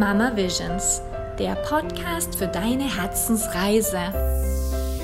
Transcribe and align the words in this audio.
Mama 0.00 0.34
Visions, 0.34 1.02
der 1.38 1.56
Podcast 1.56 2.34
für 2.34 2.48
deine 2.48 2.84
Herzensreise. 2.84 4.00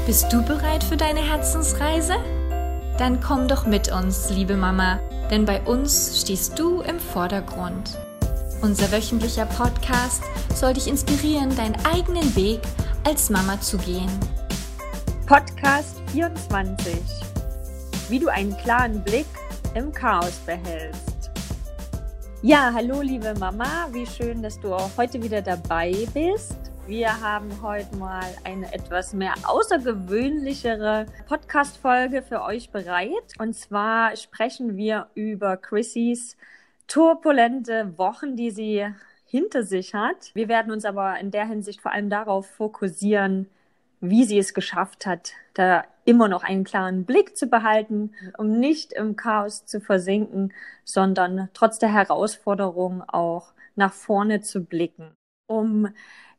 Bist 0.06 0.32
du 0.32 0.42
bereit 0.42 0.82
für 0.82 0.96
deine 0.96 1.20
Herzensreise? 1.20 2.14
Dann 2.96 3.20
komm 3.20 3.46
doch 3.46 3.66
mit 3.66 3.92
uns, 3.92 4.30
liebe 4.30 4.56
Mama, 4.56 4.98
denn 5.30 5.44
bei 5.44 5.60
uns 5.60 6.22
stehst 6.22 6.58
du 6.58 6.80
im 6.80 6.98
Vordergrund. 6.98 7.98
Unser 8.62 8.90
wöchentlicher 8.90 9.44
Podcast 9.44 10.22
soll 10.54 10.72
dich 10.72 10.86
inspirieren, 10.86 11.54
deinen 11.54 11.76
eigenen 11.84 12.34
Weg 12.34 12.60
als 13.04 13.28
Mama 13.28 13.60
zu 13.60 13.76
gehen. 13.76 14.08
Podcast 15.26 16.00
24. 16.12 16.96
Wie 18.08 18.18
du 18.18 18.28
einen 18.28 18.56
klaren 18.56 19.02
Blick 19.02 19.26
im 19.74 19.92
Chaos 19.92 20.40
behältst. 20.46 21.15
Ja, 22.42 22.70
hallo 22.74 23.00
liebe 23.00 23.32
Mama, 23.40 23.88
wie 23.92 24.06
schön, 24.06 24.42
dass 24.42 24.60
du 24.60 24.74
auch 24.74 24.90
heute 24.98 25.22
wieder 25.22 25.40
dabei 25.40 26.06
bist. 26.12 26.58
Wir 26.86 27.18
haben 27.20 27.48
heute 27.62 27.96
mal 27.96 28.26
eine 28.44 28.72
etwas 28.74 29.14
mehr 29.14 29.32
außergewöhnlichere 29.42 31.06
Podcast-Folge 31.26 32.20
für 32.22 32.42
euch 32.42 32.70
bereit. 32.70 33.32
Und 33.38 33.54
zwar 33.54 34.14
sprechen 34.16 34.76
wir 34.76 35.08
über 35.14 35.56
Chrissys 35.56 36.36
turbulente 36.86 37.96
Wochen, 37.96 38.36
die 38.36 38.50
sie 38.50 38.86
hinter 39.24 39.62
sich 39.62 39.94
hat. 39.94 40.34
Wir 40.34 40.48
werden 40.48 40.72
uns 40.72 40.84
aber 40.84 41.18
in 41.18 41.30
der 41.30 41.46
Hinsicht 41.46 41.80
vor 41.80 41.92
allem 41.92 42.10
darauf 42.10 42.46
fokussieren, 42.46 43.48
wie 44.02 44.24
sie 44.24 44.38
es 44.38 44.52
geschafft 44.52 45.06
hat, 45.06 45.32
da 45.54 45.84
immer 46.06 46.28
noch 46.28 46.42
einen 46.42 46.64
klaren 46.64 47.04
Blick 47.04 47.36
zu 47.36 47.48
behalten, 47.48 48.12
um 48.38 48.58
nicht 48.58 48.92
im 48.92 49.16
Chaos 49.16 49.66
zu 49.66 49.80
versinken, 49.80 50.54
sondern 50.84 51.50
trotz 51.52 51.78
der 51.78 51.92
Herausforderung 51.92 53.02
auch 53.02 53.52
nach 53.74 53.92
vorne 53.92 54.40
zu 54.40 54.64
blicken. 54.64 55.12
Um 55.48 55.88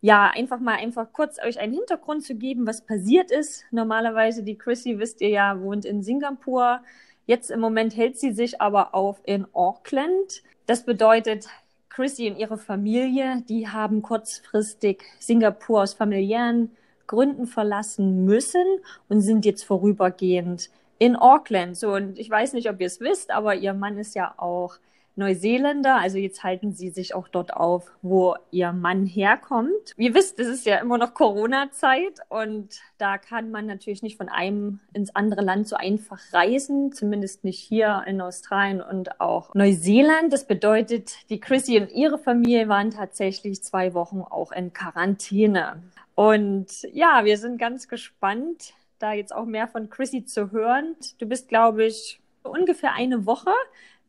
ja, 0.02 0.30
einfach 0.30 0.60
mal 0.60 0.76
einfach 0.76 1.12
kurz 1.12 1.38
euch 1.40 1.60
einen 1.60 1.74
Hintergrund 1.74 2.24
zu 2.24 2.36
geben, 2.36 2.66
was 2.66 2.86
passiert 2.86 3.30
ist. 3.32 3.66
Normalerweise 3.72 4.44
die 4.44 4.58
Chrissy, 4.58 5.00
wisst 5.00 5.22
ihr 5.22 5.30
ja, 5.30 5.60
wohnt 5.60 5.86
in 5.86 6.02
Singapur. 6.02 6.82
Jetzt 7.26 7.52
im 7.52 7.60
Moment 7.60 7.96
hält 7.96 8.18
sie 8.18 8.32
sich 8.32 8.62
aber 8.62 8.96
auf 8.96 9.20
in 9.26 9.46
Auckland. 9.54 10.44
Das 10.66 10.86
bedeutet, 10.86 11.48
Chrissy 11.90 12.30
und 12.30 12.38
ihre 12.38 12.58
Familie, 12.58 13.44
die 13.50 13.68
haben 13.68 14.02
kurzfristig 14.02 15.04
Singapur 15.20 15.82
aus 15.82 15.94
familiären 15.94 16.72
Gründen 17.08 17.48
verlassen 17.48 18.26
müssen 18.26 18.66
und 19.10 19.22
sind 19.22 19.46
jetzt 19.46 19.64
vorübergehend 19.64 20.70
in 21.00 21.16
Auckland. 21.16 21.78
So, 21.78 21.94
und 21.94 22.20
ich 22.20 22.30
weiß 22.30 22.54
nicht, 22.54 22.70
ob 22.70 22.80
ihr 22.80 22.88
es 22.88 23.00
wisst, 23.00 23.32
aber 23.32 23.56
ihr 23.56 23.74
Mann 23.74 23.98
ist 23.98 24.16
ja 24.16 24.34
auch 24.38 24.78
Neuseeländer. 25.18 25.96
Also 25.96 26.18
jetzt 26.18 26.44
halten 26.44 26.72
sie 26.72 26.90
sich 26.90 27.16
auch 27.16 27.28
dort 27.28 27.54
auf, 27.54 27.92
wo 28.02 28.36
ihr 28.52 28.72
Mann 28.72 29.06
herkommt. 29.06 29.94
Ihr 29.98 30.14
wisst, 30.14 30.40
es 30.40 30.48
ist 30.48 30.66
ja 30.66 30.78
immer 30.78 30.98
noch 30.98 31.14
Corona-Zeit 31.14 32.20
und 32.30 32.80
da 32.98 33.18
kann 33.18 33.52
man 33.52 33.66
natürlich 33.66 34.04
nicht 34.04 34.18
von 34.18 34.30
einem 34.30 34.80
ins 34.94 35.16
andere 35.16 35.42
Land 35.42 35.68
so 35.68 35.76
einfach 35.76 36.20
reisen, 36.34 36.92
zumindest 36.94 37.44
nicht 37.44 37.60
hier 37.60 38.04
in 38.06 38.22
Australien 38.22 38.82
und 38.82 39.20
auch 39.20 39.54
Neuseeland. 39.56 40.32
Das 40.32 40.46
bedeutet, 40.46 41.30
die 41.30 41.40
Chrissy 41.40 41.80
und 41.80 41.92
ihre 41.92 42.20
Familie 42.20 42.70
waren 42.70 42.92
tatsächlich 42.92 43.64
zwei 43.64 43.94
Wochen 43.94 44.22
auch 44.22 44.52
in 44.52 44.72
Quarantäne. 44.72 45.82
Und 46.18 46.82
ja, 46.94 47.26
wir 47.26 47.38
sind 47.38 47.60
ganz 47.60 47.88
gespannt, 47.88 48.74
da 48.98 49.14
jetzt 49.14 49.36
auch 49.36 49.46
mehr 49.46 49.68
von 49.68 49.92
Chrissy 49.92 50.26
zu 50.26 50.52
hören. 50.52 50.96
Du 51.20 51.28
bist, 51.28 51.48
glaube 51.48 51.86
ich, 51.86 52.20
ungefähr 52.42 52.94
eine 52.94 53.28
Woche 53.28 53.54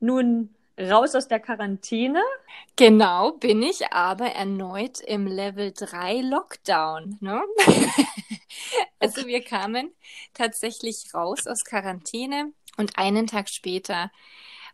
nun 0.01 0.55
raus 0.81 1.15
aus 1.15 1.29
der 1.29 1.39
Quarantäne. 1.39 2.23
Genau, 2.77 3.33
bin 3.33 3.63
ich, 3.63 3.93
aber 3.93 4.29
erneut 4.29 5.01
im 5.01 5.27
Level 5.27 5.75
3 5.77 6.23
Lockdown. 6.23 7.19
Ne? 7.21 7.43
also 9.01 9.27
wir 9.27 9.45
kamen 9.45 9.93
tatsächlich 10.33 11.13
raus 11.13 11.47
aus 11.47 11.63
Quarantäne 11.63 12.53
und 12.79 12.97
einen 12.97 13.27
Tag 13.27 13.51
später 13.51 14.11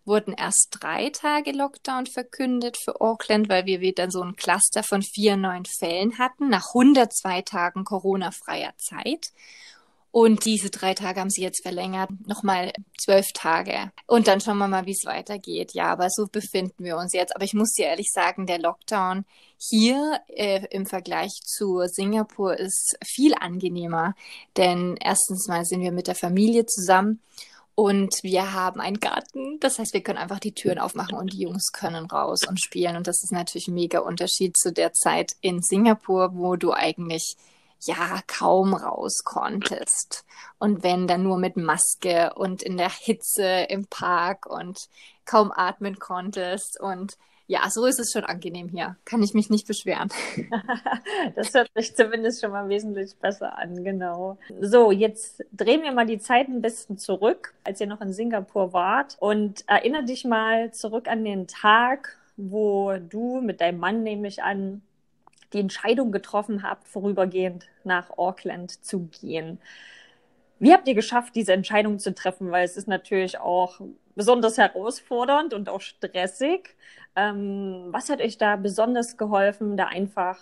wurden 0.05 0.35
erst 0.35 0.79
drei 0.81 1.11
Tage 1.11 1.53
Lockdown 1.53 2.07
verkündet 2.07 2.77
für 2.77 3.01
Auckland, 3.01 3.49
weil 3.49 3.67
wir 3.67 3.81
wieder 3.81 4.11
so 4.11 4.23
ein 4.23 4.37
Cluster 4.37 4.83
von 4.83 5.03
vier 5.03 5.37
neuen 5.37 5.65
Fällen 5.65 6.19
hatten, 6.19 6.49
nach 6.49 6.69
102 6.75 7.43
Tagen 7.43 7.85
Corona-freier 7.85 8.75
Zeit. 8.77 9.33
Und 10.15 10.45
diese 10.45 10.71
drei 10.71 10.95
Tage 10.95 11.19
haben 11.19 11.29
sie 11.29 11.43
jetzt 11.43 11.63
verlängert, 11.63 12.09
nochmal 12.25 12.73
zwölf 12.97 13.33
Tage. 13.35 13.91
Und 14.07 14.29
dann 14.29 14.41
schauen 14.41 14.59
wir 14.59 14.69
mal, 14.69 14.87
wie 14.87 14.93
es 14.93 15.05
weitergeht. 15.05 15.75
Ja, 15.75 15.87
aber 15.87 16.09
so 16.09 16.29
befinden 16.31 16.85
wir 16.85 16.97
uns 16.99 17.13
jetzt. 17.15 17.35
Aber 17.35 17.45
ich 17.45 17.53
muss 17.53 17.73
dir 17.73 17.87
ehrlich 17.87 18.13
sagen, 18.13 18.47
der 18.47 18.61
Lockdown 18.61 19.25
hier 19.59 20.21
äh, 20.29 20.67
im 20.71 20.87
Vergleich 20.87 21.33
zu 21.45 21.83
Singapur 21.89 22.57
ist 22.57 22.97
viel 23.05 23.35
angenehmer. 23.35 24.15
Denn 24.57 24.97
erstens 25.01 25.49
mal 25.49 25.65
sind 25.65 25.81
wir 25.81 25.91
mit 25.91 26.07
der 26.07 26.15
Familie 26.15 26.65
zusammen 26.65 27.21
und 27.75 28.23
wir 28.23 28.53
haben 28.53 28.81
einen 28.81 29.01
Garten. 29.01 29.59
Das 29.61 29.79
heißt, 29.79 29.95
wir 29.95 30.03
können 30.03 30.19
einfach 30.19 30.39
die 30.39 30.55
Türen 30.55 30.79
aufmachen 30.79 31.17
und 31.17 31.33
die 31.33 31.41
Jungs 31.41 31.73
können 31.73 32.07
raus 32.07 32.47
und 32.47 32.61
spielen. 32.61 32.97
Und 32.97 33.09
das 33.09 33.23
ist 33.25 33.33
natürlich 33.33 33.69
ein 33.69 33.75
mega 33.75 33.99
Unterschied 33.99 34.57
zu 34.57 34.73
der 34.73 34.93
Zeit 34.93 35.37
in 35.41 35.61
Singapur, 35.61 36.35
wo 36.35 36.57
du 36.57 36.73
eigentlich 36.73 37.37
ja 37.81 38.21
kaum 38.27 38.75
raus 38.75 39.25
konntest. 39.25 40.25
Und 40.59 40.83
wenn 40.83 41.07
dann 41.07 41.25
nur 41.25 41.39
mit 41.39 41.57
Maske 41.57 42.33
und 42.35 42.63
in 42.63 42.77
der 42.77 42.91
Hitze 42.91 43.67
im 43.69 43.87
Park 43.87 44.47
und 44.47 44.89
kaum 45.25 45.51
atmen 45.53 45.99
konntest 45.99 46.81
und 46.81 47.17
ja, 47.47 47.69
so 47.69 47.85
ist 47.85 48.01
es 48.01 48.11
schon 48.13 48.25
angenehm 48.25 48.69
hier. 48.69 48.97
Kann 49.05 49.23
ich 49.23 49.35
mich 49.35 49.51
nicht 49.51 49.67
beschweren. 49.67 50.09
das 51.37 51.53
hört 51.53 51.71
sich 51.75 51.95
zumindest 51.95 52.41
schon 52.41 52.53
mal 52.53 52.69
wesentlich 52.69 53.17
besser 53.17 53.59
an, 53.59 53.85
genau. 53.85 54.39
So, 54.61 54.91
jetzt 54.91 55.45
drehen 55.53 55.83
wir 55.83 55.93
mal 55.93 56.07
die 56.07 56.19
Zeit 56.19 56.49
ein 56.49 56.63
bisschen 56.63 56.97
zurück, 56.97 57.55
als 57.63 57.81
ihr 57.81 57.87
noch 57.87 58.01
in 58.01 58.13
Singapur 58.13 58.73
wart. 58.73 59.17
Und 59.21 59.69
erinnere 59.69 60.05
dich 60.05 60.25
mal 60.25 60.73
zurück 60.73 61.07
an 61.07 61.25
den 61.25 61.47
Tag, 61.47 62.17
wo 62.37 62.95
du 62.97 63.41
mit 63.43 63.61
deinem 63.61 63.79
Mann, 63.79 64.03
nehme 64.03 64.27
ich 64.27 64.43
an, 64.43 64.83
die 65.53 65.61
Entscheidung 65.61 66.13
getroffen 66.13 66.63
habt, 66.63 66.89
vorübergehend 66.89 67.67
nach 67.85 68.11
Auckland 68.17 68.85
zu 68.85 69.09
gehen. 69.21 69.59
Wie 70.65 70.73
habt 70.73 70.89
ihr 70.89 70.95
geschafft, 70.95 71.37
diese 71.37 71.53
Entscheidung 71.53 71.99
zu 71.99 72.15
treffen? 72.15 72.51
Weil 72.51 72.65
es 72.65 72.79
ist 72.79 72.89
natürlich 72.89 73.39
auch 73.39 73.83
besonders 74.15 74.57
herausfordernd 74.57 75.53
und 75.53 75.69
auch 75.69 75.83
stressig. 75.83 76.75
Ähm, 77.15 77.89
was 77.91 78.09
hat 78.09 78.23
euch 78.23 78.39
da 78.39 78.57
besonders 78.57 79.19
geholfen, 79.19 79.77
da 79.77 79.89
einfach 79.89 80.39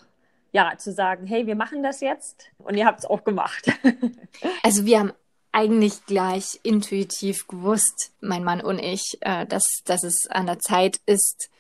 ja 0.53 0.75
zu 0.78 0.93
sagen, 0.93 1.27
hey, 1.27 1.49
wir 1.49 1.56
machen 1.56 1.83
das 1.83 2.00
jetzt 2.00 2.53
und 2.59 2.77
ihr 2.77 2.87
habt 2.87 3.00
es 3.00 3.05
auch 3.05 3.25
gemacht? 3.25 3.66
also 4.62 4.87
wir 4.87 5.00
haben 5.00 5.12
eigentlich 5.50 6.06
gleich 6.06 6.60
intuitiv 6.62 7.49
gewusst, 7.49 8.12
mein 8.21 8.44
Mann 8.44 8.60
und 8.60 8.78
ich, 8.78 9.19
äh, 9.22 9.44
dass, 9.47 9.65
dass 9.87 10.04
es 10.04 10.28
an 10.31 10.47
der 10.47 10.60
Zeit 10.60 11.00
ist 11.04 11.50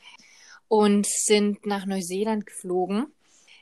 und 0.68 1.04
sind 1.08 1.66
nach 1.66 1.84
Neuseeland 1.84 2.46
geflogen. 2.46 3.12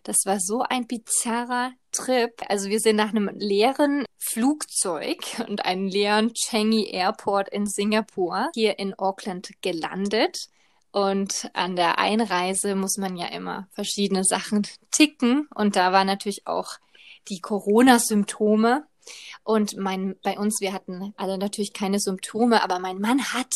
Das 0.03 0.19
war 0.27 0.37
so 0.41 0.61
ein 0.61 0.87
bizarrer 0.87 1.73
Trip. 1.93 2.33
Also 2.49 2.69
wir 2.69 2.81
sind 2.81 2.97
nach 2.97 3.11
einem 3.11 3.31
leeren 3.35 4.05
Flugzeug 4.19 5.19
und 5.49 5.65
einem 5.65 5.87
leeren 5.87 6.33
Changi 6.35 6.91
Airport 6.91 7.49
in 7.49 7.67
Singapur 7.67 8.49
hier 8.55 8.79
in 8.79 8.99
Auckland 8.99 9.51
gelandet 9.63 10.49
und 10.93 11.51
an 11.55 11.77
der 11.77 11.99
Einreise 11.99 12.75
muss 12.75 12.97
man 12.97 13.17
ja 13.17 13.27
immer 13.27 13.69
verschiedene 13.73 14.25
Sachen 14.25 14.67
ticken. 14.91 15.49
Und 15.55 15.77
da 15.77 15.93
war 15.93 16.05
natürlich 16.05 16.47
auch 16.47 16.79
die 17.29 17.41
Corona-Symptome. 17.41 18.85
Und 19.45 19.77
mein, 19.77 20.17
bei 20.23 20.39
uns, 20.39 20.61
wir 20.61 20.73
hatten 20.73 21.15
alle 21.17 21.39
natürlich 21.39 21.73
keine 21.73 21.99
Symptome, 21.99 22.63
aber 22.63 22.79
mein 22.79 23.01
Mann 23.01 23.33
hat, 23.33 23.53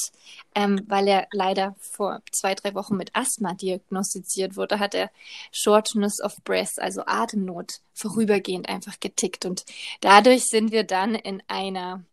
ähm, 0.55 0.83
weil 0.87 1.09
er 1.09 1.27
leider 1.33 1.75
vor 1.79 2.23
zwei, 2.33 2.55
drei 2.55 2.75
Wochen 2.75 2.97
mit 2.97 3.15
Asthma 3.15 3.55
diagnostiziert 3.55 4.57
wurde, 4.57 4.79
hat 4.79 4.95
er 4.95 5.11
Shortness 5.53 6.21
of 6.23 6.37
Breath, 6.45 6.79
also 6.79 7.03
Atemnot, 7.07 7.81
vorübergehend 7.93 8.69
einfach 8.69 8.99
getickt. 9.01 9.45
Und 9.45 9.65
dadurch 10.01 10.45
sind 10.45 10.73
wir 10.73 10.85
dann 10.85 11.15
in 11.15 11.43
einer 11.49 12.05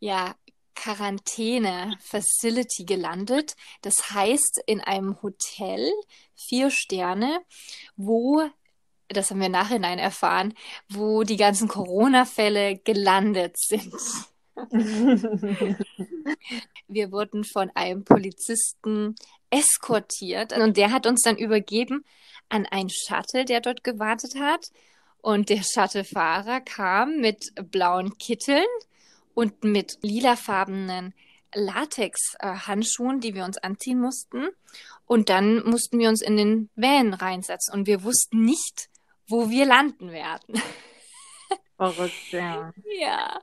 ja, 0.00 0.36
Quarantäne-Facility 0.78 2.84
gelandet. 2.84 3.56
Das 3.82 4.10
heißt, 4.10 4.62
in 4.66 4.80
einem 4.80 5.20
Hotel, 5.22 5.92
vier 6.34 6.70
Sterne, 6.70 7.40
wo, 7.96 8.48
das 9.08 9.30
haben 9.30 9.40
wir 9.40 9.48
nachhinein 9.48 9.98
erfahren, 9.98 10.54
wo 10.88 11.22
die 11.22 11.36
ganzen 11.36 11.68
Corona-Fälle 11.68 12.78
gelandet 12.78 13.56
sind. 13.58 13.94
wir 16.88 17.12
wurden 17.12 17.44
von 17.44 17.70
einem 17.74 18.04
Polizisten 18.04 19.14
eskortiert 19.50 20.52
und 20.52 20.76
der 20.76 20.90
hat 20.90 21.06
uns 21.06 21.22
dann 21.22 21.38
übergeben 21.38 22.04
an 22.48 22.66
einen 22.66 22.90
Shuttle, 22.90 23.44
der 23.44 23.60
dort 23.60 23.84
gewartet 23.84 24.34
hat. 24.38 24.66
Und 25.20 25.48
der 25.48 25.62
Shuttlefahrer 25.62 26.60
kam 26.60 27.16
mit 27.20 27.52
blauen 27.70 28.16
Kitteln 28.18 28.66
und 29.34 29.64
mit 29.64 29.98
lilafarbenen 30.02 31.12
Latex-Handschuhen, 31.54 33.20
die 33.20 33.34
wir 33.34 33.44
uns 33.44 33.58
anziehen 33.58 34.00
mussten. 34.00 34.48
Und 35.06 35.28
dann 35.28 35.64
mussten 35.64 35.98
wir 35.98 36.08
uns 36.08 36.22
in 36.22 36.36
den 36.36 36.70
Van 36.76 37.14
reinsetzen 37.14 37.74
und 37.74 37.86
wir 37.86 38.04
wussten 38.04 38.44
nicht, 38.44 38.88
wo 39.28 39.50
wir 39.50 39.66
landen 39.66 40.10
werden. 40.10 40.60
Verrückt, 41.76 42.32
ja. 42.32 42.72
Ja, 43.00 43.40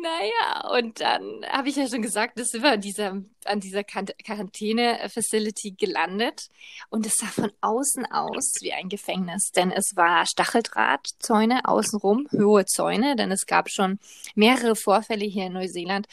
naja, 0.00 0.68
und 0.78 1.00
dann 1.00 1.44
habe 1.48 1.68
ich 1.68 1.76
ja 1.76 1.88
schon 1.88 2.02
gesagt, 2.02 2.38
dass 2.38 2.52
wir 2.52 2.72
an 2.72 2.80
dieser, 2.80 3.20
an 3.44 3.60
dieser 3.60 3.82
Quarantäne-Facility 3.82 5.72
gelandet. 5.72 6.50
Und 6.88 7.04
es 7.04 7.16
sah 7.16 7.26
von 7.26 7.50
außen 7.60 8.06
aus 8.06 8.52
wie 8.60 8.72
ein 8.72 8.88
Gefängnis, 8.88 9.50
denn 9.50 9.72
es 9.72 9.96
war 9.96 10.24
Stacheldrahtzäune 10.26 11.64
außenrum, 11.64 12.28
hohe 12.32 12.64
Zäune, 12.64 13.16
denn 13.16 13.32
es 13.32 13.46
gab 13.46 13.70
schon 13.70 13.98
mehrere 14.36 14.76
Vorfälle 14.76 15.24
hier 15.24 15.46
in 15.46 15.54
Neuseeland, 15.54 16.06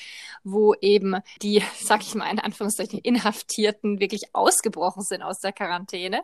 wo 0.44 0.74
eben 0.82 1.18
die, 1.44 1.62
sag 1.80 2.02
ich 2.02 2.16
mal 2.16 2.32
in 2.32 2.40
Anführungszeichen, 2.40 3.00
Inhaftierten 3.00 4.00
wirklich 4.00 4.34
ausgebrochen 4.34 5.04
sind 5.04 5.22
aus 5.22 5.40
der 5.40 5.54
Quarantäne. 5.54 6.24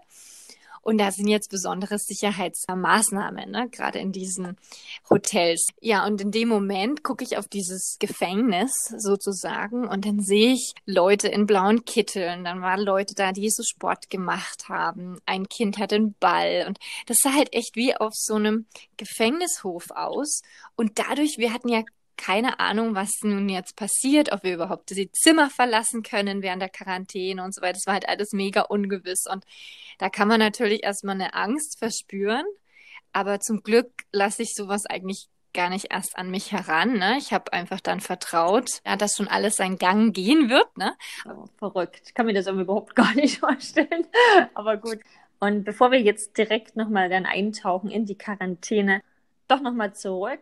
Und 0.81 0.97
da 0.97 1.11
sind 1.11 1.27
jetzt 1.27 1.49
besondere 1.49 1.97
Sicherheitsmaßnahmen, 1.99 3.51
ne? 3.51 3.69
gerade 3.69 3.99
in 3.99 4.11
diesen 4.11 4.57
Hotels. 5.09 5.67
Ja, 5.79 6.05
und 6.05 6.21
in 6.21 6.31
dem 6.31 6.49
Moment 6.49 7.03
gucke 7.03 7.23
ich 7.23 7.37
auf 7.37 7.47
dieses 7.47 7.97
Gefängnis 7.99 8.71
sozusagen 8.97 9.87
und 9.87 10.05
dann 10.05 10.21
sehe 10.21 10.53
ich 10.53 10.73
Leute 10.85 11.27
in 11.27 11.45
blauen 11.45 11.85
Kitteln. 11.85 12.43
Dann 12.43 12.61
waren 12.61 12.79
Leute 12.79 13.13
da, 13.15 13.31
die 13.31 13.49
so 13.49 13.63
Sport 13.63 14.09
gemacht 14.09 14.69
haben. 14.69 15.19
Ein 15.25 15.47
Kind 15.47 15.77
hat 15.77 15.93
einen 15.93 16.15
Ball 16.19 16.65
und 16.67 16.79
das 17.05 17.17
sah 17.21 17.33
halt 17.33 17.53
echt 17.53 17.75
wie 17.75 17.95
auf 17.95 18.13
so 18.15 18.35
einem 18.35 18.65
Gefängnishof 18.97 19.91
aus. 19.91 20.41
Und 20.75 20.97
dadurch, 20.97 21.37
wir 21.37 21.53
hatten 21.53 21.69
ja 21.69 21.83
keine 22.17 22.59
Ahnung, 22.59 22.95
was 22.95 23.11
nun 23.23 23.49
jetzt 23.49 23.75
passiert, 23.75 24.31
ob 24.31 24.43
wir 24.43 24.53
überhaupt 24.53 24.89
die 24.91 25.11
Zimmer 25.11 25.49
verlassen 25.49 26.03
können 26.03 26.41
während 26.41 26.61
der 26.61 26.69
Quarantäne 26.69 27.43
und 27.43 27.53
so 27.53 27.61
weiter. 27.61 27.73
Das 27.73 27.87
war 27.87 27.93
halt 27.93 28.09
alles 28.09 28.31
mega 28.33 28.61
ungewiss. 28.61 29.25
Und 29.29 29.45
da 29.97 30.09
kann 30.09 30.27
man 30.27 30.39
natürlich 30.39 30.83
erstmal 30.83 31.15
eine 31.15 31.33
Angst 31.33 31.79
verspüren. 31.79 32.45
Aber 33.13 33.39
zum 33.39 33.63
Glück 33.63 33.91
lasse 34.11 34.43
ich 34.43 34.53
sowas 34.53 34.85
eigentlich 34.85 35.27
gar 35.53 35.69
nicht 35.69 35.87
erst 35.91 36.17
an 36.17 36.31
mich 36.31 36.51
heran. 36.51 36.97
Ne? 36.97 37.17
Ich 37.17 37.33
habe 37.33 37.51
einfach 37.53 37.81
dann 37.81 37.99
vertraut, 37.99 38.81
ja, 38.85 38.95
dass 38.95 39.15
schon 39.17 39.27
alles 39.27 39.57
seinen 39.57 39.77
Gang 39.77 40.13
gehen 40.13 40.49
wird. 40.49 40.77
Ne? 40.77 40.95
Oh, 41.25 41.47
verrückt. 41.57 42.01
Ich 42.05 42.13
kann 42.13 42.25
mir 42.25 42.33
das 42.33 42.47
überhaupt 42.47 42.95
gar 42.95 43.13
nicht 43.15 43.39
vorstellen. 43.39 44.07
Aber 44.53 44.77
gut. 44.77 44.99
Und 45.39 45.63
bevor 45.63 45.91
wir 45.91 45.99
jetzt 45.99 46.37
direkt 46.37 46.75
nochmal 46.75 47.09
dann 47.09 47.25
eintauchen 47.25 47.89
in 47.89 48.05
die 48.05 48.17
Quarantäne, 48.17 49.01
doch 49.47 49.61
nochmal 49.61 49.93
zurück. 49.93 50.39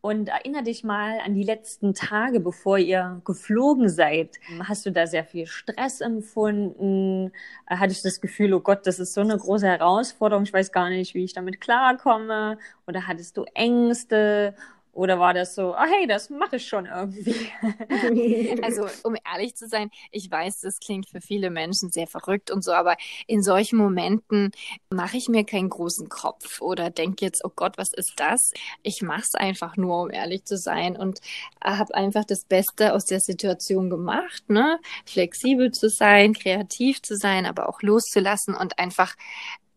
Und 0.00 0.28
erinnere 0.28 0.62
dich 0.62 0.84
mal 0.84 1.18
an 1.24 1.34
die 1.34 1.42
letzten 1.42 1.92
Tage, 1.92 2.38
bevor 2.38 2.78
ihr 2.78 3.20
geflogen 3.24 3.88
seid. 3.88 4.38
Hast 4.62 4.86
du 4.86 4.92
da 4.92 5.08
sehr 5.08 5.24
viel 5.24 5.46
Stress 5.46 6.00
empfunden? 6.00 7.32
Hattest 7.66 8.04
du 8.04 8.08
das 8.08 8.20
Gefühl, 8.20 8.54
oh 8.54 8.60
Gott, 8.60 8.86
das 8.86 9.00
ist 9.00 9.14
so 9.14 9.22
eine 9.22 9.36
große 9.36 9.66
Herausforderung, 9.66 10.44
ich 10.44 10.52
weiß 10.52 10.70
gar 10.70 10.88
nicht, 10.88 11.14
wie 11.14 11.24
ich 11.24 11.32
damit 11.32 11.60
klarkomme? 11.60 12.58
Oder 12.86 13.08
hattest 13.08 13.36
du 13.36 13.44
Ängste? 13.54 14.54
Oder 14.98 15.20
war 15.20 15.32
das 15.32 15.54
so, 15.54 15.74
ah 15.74 15.86
hey, 15.86 16.08
das 16.08 16.28
mache 16.28 16.56
ich 16.56 16.66
schon 16.66 16.86
irgendwie? 16.86 17.52
also, 18.64 18.84
um 19.04 19.14
ehrlich 19.32 19.54
zu 19.54 19.68
sein, 19.68 19.92
ich 20.10 20.28
weiß, 20.28 20.62
das 20.62 20.80
klingt 20.80 21.08
für 21.08 21.20
viele 21.20 21.50
Menschen 21.50 21.90
sehr 21.90 22.08
verrückt 22.08 22.50
und 22.50 22.64
so, 22.64 22.72
aber 22.72 22.96
in 23.28 23.40
solchen 23.40 23.78
Momenten 23.78 24.50
mache 24.90 25.16
ich 25.16 25.28
mir 25.28 25.44
keinen 25.44 25.68
großen 25.68 26.08
Kopf 26.08 26.60
oder 26.60 26.90
denke 26.90 27.24
jetzt, 27.24 27.44
oh 27.44 27.52
Gott, 27.54 27.78
was 27.78 27.94
ist 27.94 28.14
das? 28.16 28.50
Ich 28.82 29.00
mache 29.00 29.22
es 29.22 29.36
einfach 29.36 29.76
nur, 29.76 30.02
um 30.02 30.10
ehrlich 30.10 30.42
zu 30.46 30.56
sein 30.56 30.96
und 30.96 31.20
habe 31.62 31.94
einfach 31.94 32.24
das 32.24 32.44
Beste 32.44 32.92
aus 32.92 33.04
der 33.04 33.20
Situation 33.20 33.90
gemacht, 33.90 34.50
ne? 34.50 34.80
Flexibel 35.06 35.70
zu 35.70 35.90
sein, 35.90 36.32
kreativ 36.32 37.02
zu 37.02 37.16
sein, 37.16 37.46
aber 37.46 37.68
auch 37.68 37.82
loszulassen 37.82 38.56
und 38.56 38.80
einfach 38.80 39.14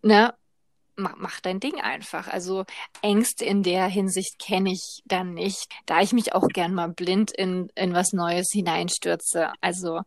ne, 0.02 0.34
mach, 0.96 1.16
mach 1.18 1.40
dein 1.40 1.60
Ding 1.60 1.80
einfach. 1.82 2.28
Also 2.28 2.66
Ängste 3.02 3.46
in 3.46 3.64
der 3.64 3.88
Hinsicht 3.88 4.40
kenne 4.40 4.72
ich 4.72 5.02
dann 5.06 5.34
nicht, 5.34 5.68
da 5.86 6.02
ich 6.02 6.14
mich 6.14 6.34
auch 6.34 6.48
gern 6.48 6.74
mal 6.74 6.90
blind 6.90 7.32
in, 7.32 7.70
in 7.76 7.94
was 7.94 8.14
Neues 8.14 8.50
hineinstürze. 8.52 9.52
Also 9.62 10.02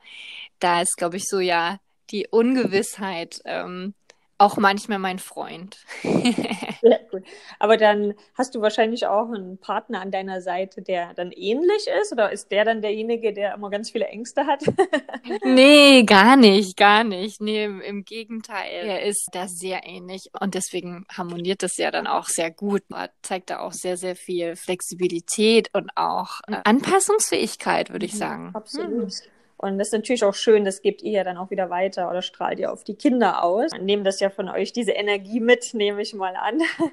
da 0.58 0.80
ist, 0.82 0.96
glaube 0.96 1.16
ich, 1.16 1.24
so 1.28 1.40
ja 1.40 1.78
die 2.10 2.28
Ungewissheit 2.30 3.40
ähm, 3.44 3.94
auch 4.44 4.56
manchmal 4.58 4.98
mein 4.98 5.18
Freund. 5.18 5.78
Sehr 6.02 7.00
gut. 7.10 7.22
Aber 7.58 7.76
dann 7.76 8.14
hast 8.34 8.54
du 8.54 8.60
wahrscheinlich 8.60 9.06
auch 9.06 9.30
einen 9.30 9.58
Partner 9.58 10.00
an 10.00 10.10
deiner 10.10 10.42
Seite, 10.42 10.82
der 10.82 11.14
dann 11.14 11.32
ähnlich 11.32 11.86
ist? 12.02 12.12
Oder 12.12 12.30
ist 12.30 12.50
der 12.50 12.64
dann 12.64 12.82
derjenige, 12.82 13.32
der 13.32 13.54
immer 13.54 13.70
ganz 13.70 13.90
viele 13.90 14.06
Ängste 14.06 14.46
hat? 14.46 14.62
nee, 15.44 16.02
gar 16.04 16.36
nicht, 16.36 16.76
gar 16.76 17.04
nicht. 17.04 17.40
Nee, 17.40 17.64
im, 17.64 17.80
im, 17.80 18.04
Gegenteil. 18.04 18.86
Er 18.86 19.02
ist 19.02 19.28
da 19.32 19.48
sehr 19.48 19.86
ähnlich 19.86 20.30
und 20.38 20.54
deswegen 20.54 21.06
harmoniert 21.10 21.62
das 21.62 21.76
ja 21.78 21.90
dann 21.90 22.06
auch 22.06 22.26
sehr 22.26 22.50
gut. 22.50 22.82
Er 22.90 23.10
zeigt 23.22 23.50
da 23.50 23.60
auch 23.60 23.72
sehr, 23.72 23.96
sehr 23.96 24.14
viel 24.14 24.56
Flexibilität 24.56 25.70
und 25.72 25.90
auch 25.96 26.40
äh, 26.48 26.56
Anpassungsfähigkeit, 26.64 27.90
würde 27.90 28.04
ich 28.04 28.14
mhm, 28.14 28.18
sagen. 28.18 28.50
Absolut. 28.54 29.10
Hm. 29.10 29.33
Und 29.64 29.78
das 29.78 29.88
ist 29.88 29.94
natürlich 29.94 30.24
auch 30.24 30.34
schön, 30.34 30.66
das 30.66 30.82
gebt 30.82 31.02
ihr 31.02 31.12
ja 31.12 31.24
dann 31.24 31.38
auch 31.38 31.50
wieder 31.50 31.70
weiter 31.70 32.10
oder 32.10 32.20
strahlt 32.20 32.58
ihr 32.58 32.70
auf 32.70 32.84
die 32.84 32.96
Kinder 32.96 33.42
aus. 33.42 33.70
Nehmen 33.80 34.04
das 34.04 34.20
ja 34.20 34.28
von 34.28 34.50
euch, 34.50 34.74
diese 34.74 34.92
Energie 34.92 35.40
mit, 35.40 35.72
nehme 35.72 36.02
ich 36.02 36.14
mal 36.14 36.36
an. 36.36 36.60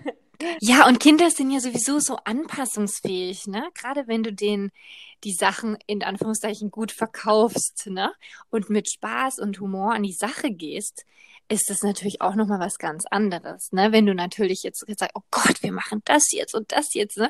Ja, 0.60 0.88
und 0.88 1.00
Kinder 1.00 1.30
sind 1.30 1.52
ja 1.52 1.60
sowieso 1.60 2.00
so 2.00 2.16
anpassungsfähig, 2.16 3.46
ne? 3.46 3.70
Gerade 3.76 4.08
wenn 4.08 4.24
du 4.24 4.34
denen 4.34 4.72
die 5.24 5.34
Sachen 5.34 5.78
in 5.86 6.02
Anführungszeichen 6.02 6.72
gut 6.72 6.92
verkaufst, 6.92 7.86
ne? 7.92 8.12
Und 8.50 8.72
mit 8.72 8.90
Spaß 8.90 9.38
und 9.38 9.60
Humor 9.60 9.94
an 9.94 10.02
die 10.02 10.14
Sache 10.14 10.50
gehst, 10.50 11.06
ist 11.52 11.70
das 11.70 11.84
natürlich 11.84 12.22
auch 12.22 12.36
nochmal 12.36 12.62
was 12.62 12.78
ganz 12.78 13.06
anderes, 13.12 13.74
ne? 13.74 13.92
Wenn 13.92 14.06
du 14.06 14.16
natürlich 14.16 14.64
jetzt 14.64 14.86
sagst, 14.88 15.14
oh 15.16 15.22
Gott, 15.32 15.62
wir 15.62 15.74
machen 15.74 16.02
das 16.06 16.32
jetzt 16.32 16.56
und 16.56 16.72
das 16.72 16.94
jetzt, 16.94 17.18
ne? 17.18 17.30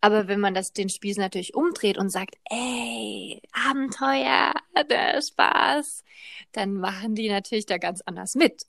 Aber 0.00 0.26
wenn 0.26 0.40
man 0.40 0.54
das 0.54 0.72
den 0.72 0.88
Spieß 0.88 1.18
natürlich 1.18 1.54
umdreht 1.54 1.96
und 1.96 2.10
sagt, 2.10 2.36
ey, 2.50 3.40
Abenteuer, 3.52 4.54
der 4.90 5.22
Spaß, 5.22 6.02
dann 6.50 6.74
machen 6.74 7.14
die 7.14 7.28
natürlich 7.28 7.66
da 7.66 7.78
ganz 7.78 8.00
anders 8.00 8.34
mit. 8.34 8.64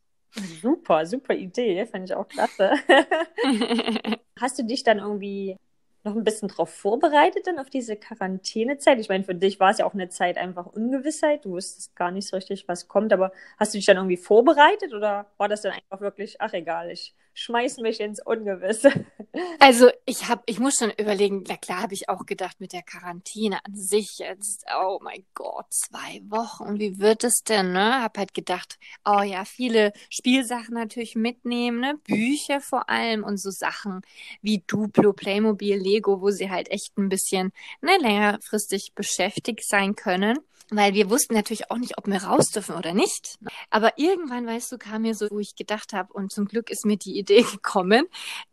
Super, 0.62 1.08
super 1.08 1.34
Idee, 1.34 1.88
finde 1.88 2.06
ich 2.06 2.14
auch 2.14 2.28
klasse. 2.28 2.74
Hast 4.40 4.60
du 4.60 4.64
dich 4.64 4.84
dann 4.84 5.00
irgendwie 5.00 5.58
noch 6.04 6.16
ein 6.16 6.24
bisschen 6.24 6.48
darauf 6.50 6.70
vorbereitet 6.74 7.48
dann 7.48 7.60
auf 7.60 7.70
diese 7.70 7.96
Quarantänezeit? 7.96 9.00
Ich 9.00 9.10
meine, 9.10 9.24
für 9.24 9.36
dich 9.36 9.60
war 9.60 9.72
es 9.72 9.78
ja 9.80 9.86
auch 9.86 9.94
eine 9.94 10.10
Zeit 10.10 10.38
einfach 10.38 10.66
Ungewissheit. 10.68 11.46
Du 11.46 11.52
wusstest 11.52 11.96
gar 11.96 12.12
nicht 12.12 12.28
so 12.28 12.36
richtig, 12.36 12.68
was 12.68 12.88
kommt. 12.88 13.14
Aber 13.14 13.32
hast 13.58 13.74
du 13.74 13.78
dich 13.78 13.86
dann 13.86 13.98
irgendwie 13.98 14.18
vorbereitet 14.18 14.94
oder 14.94 15.28
war 15.38 15.48
das 15.50 15.62
dann 15.62 15.74
einfach 15.74 16.02
wirklich, 16.02 16.42
ach 16.42 16.54
egal, 16.54 16.90
ich 16.92 17.14
schmeiß 17.34 17.78
mich 17.78 18.00
ins 18.00 18.22
Ungewisse? 18.26 18.92
Also 19.60 19.90
ich 20.06 20.28
habe, 20.28 20.44
ich 20.46 20.60
muss 20.60 20.76
schon 20.76 20.92
überlegen, 20.92 21.44
na 21.48 21.56
klar 21.56 21.84
habe 21.84 21.94
ich 21.94 22.10
auch 22.10 22.26
gedacht 22.26 22.60
mit 22.60 22.74
der 22.74 22.82
Quarantäne 22.82 23.64
an 23.66 23.76
sich 23.76 24.18
jetzt, 24.20 24.66
oh 24.78 25.00
mein 25.02 25.24
Gott, 25.34 25.68
zwei 25.70 26.22
Wochen, 26.28 26.80
wie 26.80 27.00
wird 27.00 27.24
es 27.24 27.44
denn, 27.44 27.72
ne? 27.72 28.02
Hab 28.02 28.18
halt 28.18 28.34
gedacht, 28.34 28.78
oh 29.06 29.22
ja, 29.22 29.46
viele 29.46 29.94
Spielsachen 30.10 30.74
natürlich 30.74 31.16
mitnehmen, 31.16 31.80
ne? 31.80 31.98
Bücher 32.04 32.60
vor 32.60 32.90
allem 32.90 33.24
und 33.24 33.38
so 33.38 33.52
Sachen 33.52 34.02
wie 34.42 34.64
Duplo, 34.68 35.14
Playmobil, 35.14 35.78
Lego, 35.78 36.22
wo 36.22 36.30
sie 36.32 36.50
halt 36.50 36.70
echt 36.70 36.98
ein 36.98 37.08
bisschen 37.08 37.54
ne, 37.82 37.98
längerfristig 38.02 38.92
beschäftigt 38.96 39.68
sein 39.68 39.96
können 39.96 40.40
weil 40.72 40.94
wir 40.94 41.10
wussten 41.10 41.34
natürlich 41.34 41.70
auch 41.70 41.78
nicht, 41.78 41.98
ob 41.98 42.08
wir 42.08 42.24
raus 42.24 42.50
dürfen 42.50 42.76
oder 42.76 42.94
nicht. 42.94 43.38
Aber 43.70 43.98
irgendwann, 43.98 44.48
weißt 44.48 44.72
du, 44.72 44.78
kam 44.78 45.04
mir 45.04 45.14
so, 45.14 45.28
wo 45.30 45.40
ich 45.40 45.56
gedacht 45.56 45.94
habe, 45.94 46.14
und 46.14 46.32
zum 46.32 46.46
Glück 46.46 46.70
ist 46.70 46.86
mir 46.86 46.98
die 46.98 47.20
Idee 47.20 47.44
gekommen, 47.52 48.06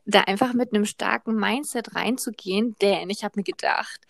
da 0.05 0.23
einfach 0.23 0.53
mit 0.53 0.75
einem 0.75 0.85
starken 0.85 1.37
Mindset 1.37 1.95
reinzugehen, 1.95 2.75
denn 2.83 3.09
ich 3.09 3.23
habe 3.23 3.35
mir 3.37 3.45
gedacht, 3.45 4.01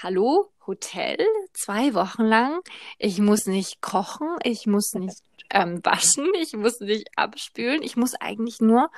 hallo, 0.00 0.50
Hotel, 0.66 1.18
zwei 1.52 1.94
Wochen 1.94 2.22
lang, 2.22 2.60
ich 2.98 3.18
muss 3.18 3.46
nicht 3.46 3.80
kochen, 3.80 4.28
ich 4.44 4.66
muss 4.66 4.92
nicht 4.92 5.22
ähm, 5.50 5.80
waschen, 5.82 6.28
ich 6.40 6.52
muss 6.52 6.78
nicht 6.78 7.08
abspülen, 7.16 7.82
ich 7.82 7.96
muss 7.96 8.14
eigentlich 8.14 8.60
nur 8.60 8.90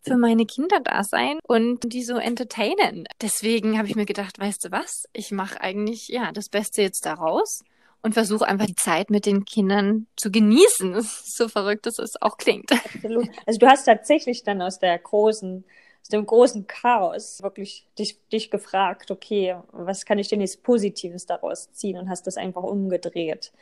für 0.00 0.16
meine 0.16 0.46
Kinder 0.46 0.80
da 0.80 1.04
sein 1.04 1.38
und 1.46 1.92
die 1.92 2.02
so 2.02 2.16
entertainen. 2.16 3.06
Deswegen 3.20 3.78
habe 3.78 3.88
ich 3.88 3.94
mir 3.94 4.06
gedacht, 4.06 4.40
weißt 4.40 4.64
du 4.64 4.72
was, 4.72 5.04
ich 5.12 5.30
mache 5.30 5.60
eigentlich 5.60 6.08
ja 6.08 6.32
das 6.32 6.48
Beste 6.48 6.82
jetzt 6.82 7.04
daraus 7.04 7.60
und 8.08 8.14
versuche 8.14 8.46
einfach 8.46 8.64
die 8.64 8.74
Zeit 8.74 9.10
mit 9.10 9.26
den 9.26 9.44
Kindern 9.44 10.06
zu 10.16 10.30
genießen. 10.30 10.96
So 11.38 11.48
verrückt 11.48 11.86
dass 11.86 11.98
es 11.98 12.20
auch 12.20 12.36
klingt. 12.36 12.72
Absolut. 12.72 13.28
Also 13.46 13.58
du 13.58 13.66
hast 13.66 13.84
tatsächlich 13.84 14.42
dann 14.42 14.60
aus 14.60 14.78
der 14.78 14.98
großen 14.98 15.64
aus 16.00 16.08
dem 16.08 16.24
großen 16.24 16.66
Chaos 16.66 17.42
wirklich 17.42 17.86
dich, 17.98 18.18
dich 18.32 18.50
gefragt, 18.50 19.10
okay, 19.10 19.56
was 19.72 20.06
kann 20.06 20.18
ich 20.18 20.28
denn 20.28 20.40
jetzt 20.40 20.62
Positives 20.62 21.26
daraus 21.26 21.70
ziehen 21.72 21.98
und 21.98 22.08
hast 22.08 22.26
das 22.26 22.38
einfach 22.38 22.62
umgedreht. 22.62 23.52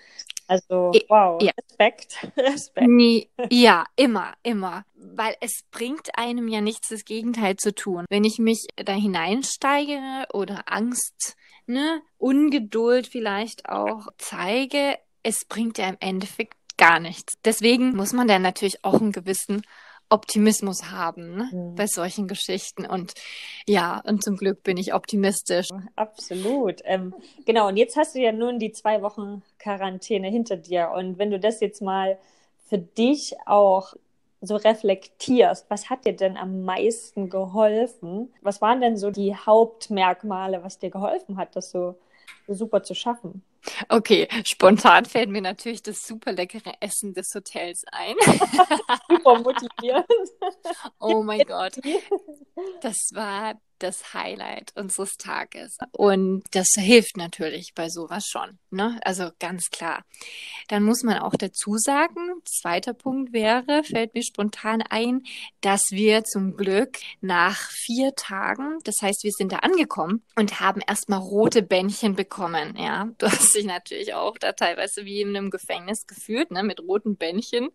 Also, 0.46 0.92
wow, 1.08 1.42
ja. 1.42 1.50
Respekt, 1.58 2.28
Respekt. 2.36 2.86
Nee, 2.88 3.28
ja, 3.50 3.84
immer, 3.96 4.34
immer. 4.44 4.84
Weil 4.94 5.34
es 5.40 5.62
bringt 5.72 6.16
einem 6.16 6.46
ja 6.46 6.60
nichts, 6.60 6.88
das 6.90 7.04
Gegenteil 7.04 7.56
zu 7.56 7.74
tun. 7.74 8.04
Wenn 8.10 8.24
ich 8.24 8.38
mich 8.38 8.68
da 8.76 8.92
hineinsteigere 8.92 10.26
oder 10.32 10.64
Angst 10.66 11.36
ne, 11.66 12.02
Ungeduld 12.18 13.06
vielleicht 13.06 13.68
auch 13.68 14.08
zeige, 14.18 14.96
es 15.22 15.44
bringt 15.44 15.78
ja 15.78 15.88
im 15.88 15.96
Endeffekt 16.00 16.54
gar 16.76 17.00
nichts. 17.00 17.34
Deswegen 17.44 17.96
muss 17.96 18.12
man 18.12 18.28
dann 18.28 18.42
natürlich 18.42 18.84
auch 18.84 19.00
einen 19.00 19.12
gewissen 19.12 19.62
Optimismus 20.08 20.90
haben 20.90 21.36
ne? 21.36 21.50
mhm. 21.52 21.74
bei 21.74 21.86
solchen 21.86 22.28
Geschichten. 22.28 22.86
Und 22.86 23.14
ja, 23.66 24.00
und 24.04 24.22
zum 24.22 24.36
Glück 24.36 24.62
bin 24.62 24.76
ich 24.76 24.94
optimistisch. 24.94 25.68
Absolut. 25.96 26.80
Ähm, 26.84 27.14
genau, 27.44 27.68
und 27.68 27.76
jetzt 27.76 27.96
hast 27.96 28.14
du 28.14 28.20
ja 28.20 28.32
nun 28.32 28.58
die 28.58 28.72
zwei 28.72 29.02
Wochen 29.02 29.42
Quarantäne 29.58 30.28
hinter 30.28 30.56
dir. 30.56 30.92
Und 30.94 31.18
wenn 31.18 31.30
du 31.30 31.40
das 31.40 31.60
jetzt 31.60 31.82
mal 31.82 32.18
für 32.68 32.78
dich 32.78 33.34
auch 33.46 33.94
so 34.40 34.56
reflektierst, 34.56 35.66
was 35.68 35.90
hat 35.90 36.04
dir 36.04 36.14
denn 36.14 36.36
am 36.36 36.62
meisten 36.62 37.30
geholfen? 37.30 38.32
Was 38.42 38.60
waren 38.60 38.80
denn 38.80 38.96
so 38.96 39.10
die 39.10 39.34
Hauptmerkmale, 39.34 40.62
was 40.62 40.78
dir 40.78 40.90
geholfen 40.90 41.36
hat, 41.36 41.56
das 41.56 41.70
so, 41.70 41.96
so 42.46 42.54
super 42.54 42.82
zu 42.82 42.94
schaffen? 42.94 43.42
Okay, 43.88 44.28
spontan 44.44 45.04
fällt 45.04 45.28
mir 45.28 45.42
natürlich 45.42 45.82
das 45.82 46.06
super 46.06 46.32
leckere 46.32 46.72
Essen 46.80 47.14
des 47.14 47.34
Hotels 47.34 47.84
ein. 47.90 48.14
super 49.08 49.40
motivierend. 49.40 50.06
Oh 51.00 51.22
mein 51.22 51.42
Gott. 51.42 51.80
Das 52.80 53.10
war 53.12 53.54
das 53.78 54.14
Highlight 54.14 54.72
unseres 54.74 55.16
Tages. 55.16 55.76
Und 55.92 56.44
das 56.52 56.68
hilft 56.76 57.16
natürlich 57.16 57.72
bei 57.74 57.88
sowas 57.88 58.26
schon. 58.26 58.58
Ne? 58.70 58.98
Also 59.02 59.30
ganz 59.38 59.70
klar. 59.70 60.04
Dann 60.68 60.82
muss 60.82 61.02
man 61.02 61.18
auch 61.18 61.34
dazu 61.34 61.76
sagen, 61.76 62.18
zweiter 62.44 62.94
Punkt 62.94 63.32
wäre, 63.32 63.84
fällt 63.84 64.14
mir 64.14 64.22
spontan 64.22 64.82
ein, 64.82 65.22
dass 65.60 65.82
wir 65.90 66.24
zum 66.24 66.56
Glück 66.56 66.98
nach 67.20 67.70
vier 67.70 68.14
Tagen, 68.14 68.78
das 68.84 68.96
heißt, 69.02 69.24
wir 69.24 69.32
sind 69.32 69.52
da 69.52 69.58
angekommen 69.58 70.22
und 70.34 70.60
haben 70.60 70.80
erstmal 70.86 71.20
rote 71.20 71.62
Bändchen 71.62 72.16
bekommen. 72.16 72.76
Ja, 72.78 73.08
du 73.18 73.26
hast 73.26 73.54
dich 73.54 73.64
natürlich 73.64 74.14
auch 74.14 74.38
da 74.38 74.52
teilweise 74.52 75.04
wie 75.04 75.20
in 75.20 75.36
einem 75.36 75.50
Gefängnis 75.50 76.06
gefühlt, 76.06 76.50
ne, 76.50 76.62
mit 76.62 76.80
roten 76.80 77.16
Bändchen. 77.16 77.68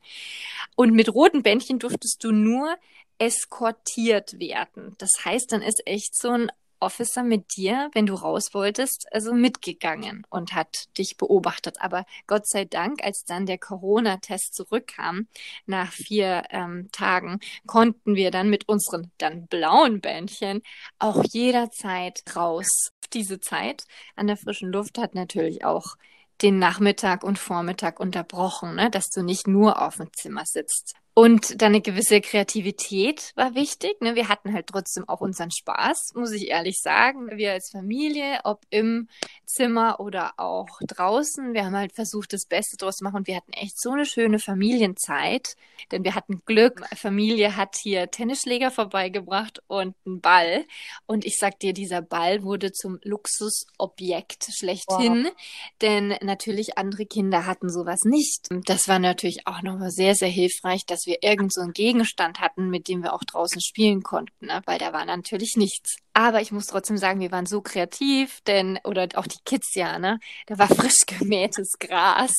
Und 0.76 0.94
mit 0.94 1.14
roten 1.14 1.44
Bändchen 1.44 1.80
durftest 1.80 2.24
du 2.24 2.32
nur 2.32 2.76
eskortiert 3.22 4.40
werden. 4.40 4.96
Das 4.98 5.12
heißt, 5.24 5.52
dann 5.52 5.62
ist 5.62 5.86
echt 5.86 6.20
so 6.20 6.32
ein 6.32 6.52
Officer 6.80 7.22
mit 7.22 7.56
dir, 7.56 7.92
wenn 7.94 8.08
du 8.08 8.16
raus 8.16 8.56
wolltest, 8.56 9.06
also 9.12 9.32
mitgegangen 9.32 10.26
und 10.32 10.56
hat 10.56 10.88
dich 10.98 11.18
beobachtet. 11.18 11.80
Aber 11.80 12.08
Gott 12.26 12.48
sei 12.48 12.66
Dank, 12.66 13.04
als 13.04 13.24
dann 13.24 13.46
der 13.46 13.60
Corona-Test 13.60 14.56
zurückkam, 14.56 15.28
nach 15.68 15.92
vier 15.92 16.46
ähm, 16.50 16.90
Tagen, 16.92 17.40
konnten 17.68 18.16
wir 18.16 18.32
dann 18.32 18.50
mit 18.50 18.68
unseren 18.68 19.12
dann 19.20 19.46
blauen 19.46 20.02
Bändchen 20.02 20.64
auch 20.98 21.24
jederzeit 21.24 22.24
raus. 22.36 22.90
Diese 23.14 23.40
Zeit 23.40 23.84
an 24.16 24.26
der 24.26 24.38
frischen 24.38 24.72
Luft 24.72 24.98
hat 24.98 25.14
natürlich 25.14 25.64
auch 25.64 25.96
den 26.42 26.58
Nachmittag 26.58 27.24
und 27.24 27.38
Vormittag 27.38 28.00
unterbrochen, 28.00 28.74
ne? 28.74 28.90
dass 28.90 29.10
du 29.10 29.22
nicht 29.22 29.48
nur 29.48 29.80
auf 29.80 29.98
dem 29.98 30.12
Zimmer 30.14 30.44
sitzt. 30.46 30.96
Und 31.14 31.62
dann 31.62 31.74
eine 31.74 31.82
gewisse 31.82 32.22
Kreativität 32.22 33.34
war 33.36 33.54
wichtig. 33.54 34.00
Ne? 34.00 34.16
Wir 34.16 34.30
hatten 34.30 34.54
halt 34.54 34.68
trotzdem 34.68 35.08
auch 35.10 35.20
unseren 35.20 35.52
Spaß, 35.52 36.14
muss 36.16 36.32
ich 36.32 36.48
ehrlich 36.48 36.80
sagen. 36.80 37.38
Wir 37.38 37.52
als 37.52 37.70
Familie, 37.70 38.40
ob 38.46 38.62
im 38.70 39.10
Zimmer 39.46 40.00
oder 40.00 40.34
auch 40.38 40.70
draußen, 40.88 41.54
wir 41.54 41.66
haben 41.66 41.76
halt 41.76 41.94
versucht, 41.94 42.32
das 42.32 42.46
Beste 42.46 42.78
draus 42.78 42.96
zu 42.96 43.04
machen. 43.04 43.18
Und 43.18 43.28
wir 43.28 43.36
hatten 43.36 43.52
echt 43.52 43.80
so 43.80 43.92
eine 43.92 44.06
schöne 44.06 44.40
Familienzeit, 44.40 45.58
denn 45.92 46.06
wir 46.06 46.16
hatten 46.16 46.44
Glück. 46.46 46.82
Familie 46.96 47.58
hat 47.58 47.76
hier 47.76 48.10
Tennisschläger 48.10 48.72
vorbeigebracht 48.72 49.62
und 49.68 49.96
einen 50.06 50.22
Ball. 50.22 50.66
Und 51.08 51.26
ich 51.26 51.38
sag 51.38 51.60
dir, 51.60 51.74
dieser 51.74 52.02
Ball 52.02 52.44
wurde 52.44 52.72
zum 52.72 53.00
Luxusobjekt 53.04 54.48
schlechthin, 54.58 55.26
wow. 55.26 55.34
denn 55.82 56.16
natürlich 56.22 56.78
andere 56.78 57.06
Kinder 57.06 57.46
hatten 57.46 57.70
sowas 57.70 58.06
nicht. 58.06 58.48
Das 58.66 58.88
war 58.88 59.00
natürlich 59.00 59.46
auch 59.46 59.62
nochmal 59.62 59.92
sehr, 59.92 60.16
sehr 60.16 60.30
hilfreich, 60.30 60.86
dass 60.86 61.01
dass 61.02 61.08
wir 61.08 61.18
irgend 61.22 61.54
so 61.54 61.62
einen 61.62 61.74
Gegenstand 61.74 62.40
hatten, 62.40 62.70
mit 62.70 62.88
dem 62.88 63.02
wir 63.02 63.14
auch 63.14 63.24
draußen 63.24 63.62
spielen 63.62 64.04
konnten, 64.04 64.46
ne? 64.46 64.62
weil 64.66 64.78
da 64.78 64.94
war 64.94 65.06
natürlich 65.06 65.56
nichts. 65.56 65.96
Aber 66.14 66.42
ich 66.42 66.52
muss 66.52 66.68
trotzdem 66.68 66.98
sagen, 66.98 67.20
wir 67.20 67.32
waren 67.32 67.46
so 67.46 67.62
kreativ, 67.62 68.42
denn, 68.42 68.80
oder 68.84 69.08
auch 69.16 69.26
die 69.26 69.40
Kids 69.46 69.74
ja, 69.74 69.98
ne? 69.98 70.20
Da 70.46 70.60
war 70.60 70.68
frisch 70.68 71.06
gemähtes 71.08 71.74
Gras 71.80 72.32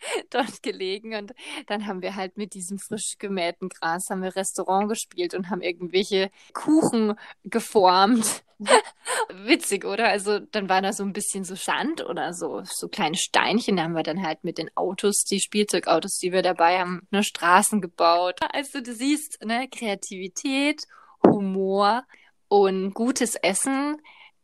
dort 0.30 0.62
gelegen 0.62 1.14
und 1.14 1.32
dann 1.66 1.86
haben 1.86 2.00
wir 2.00 2.14
halt 2.14 2.38
mit 2.38 2.54
diesem 2.54 2.78
frisch 2.78 3.16
gemähten 3.18 3.68
Gras 3.68 4.06
haben 4.10 4.22
wir 4.22 4.34
Restaurant 4.34 4.88
gespielt 4.88 5.34
und 5.34 5.50
haben 5.50 5.60
irgendwelche 5.60 6.30
Kuchen 6.54 7.14
geformt 7.44 8.44
Witzig, 9.28 9.84
oder? 9.84 10.08
Also 10.08 10.38
dann 10.38 10.68
war 10.68 10.80
da 10.80 10.92
so 10.92 11.02
ein 11.02 11.12
bisschen 11.12 11.44
so 11.44 11.54
Sand 11.54 12.04
oder 12.04 12.32
so, 12.32 12.62
so 12.64 12.88
kleine 12.88 13.16
Steinchen. 13.16 13.76
Da 13.76 13.84
haben 13.84 13.94
wir 13.94 14.02
dann 14.02 14.22
halt 14.22 14.44
mit 14.44 14.58
den 14.58 14.70
Autos, 14.76 15.24
die 15.24 15.40
Spielzeugautos, 15.40 16.18
die 16.18 16.32
wir 16.32 16.42
dabei 16.42 16.78
haben, 16.78 17.06
ne, 17.10 17.22
Straßen 17.22 17.80
gebaut. 17.80 18.40
Also 18.52 18.80
du 18.80 18.94
siehst, 18.94 19.44
ne, 19.44 19.68
Kreativität, 19.68 20.84
Humor 21.24 22.04
und 22.48 22.94
gutes 22.94 23.34
Essen, 23.36 24.00